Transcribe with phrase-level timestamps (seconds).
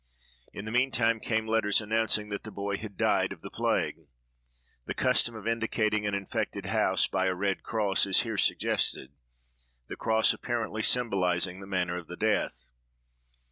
[0.51, 4.07] In the meantime, came letters announcing that the boy had died of the plague.
[4.87, 9.11] The custom of indicating an infected house by a red cross is here suggested,
[9.89, 12.69] the cross apparently symbolizing the manner of the death.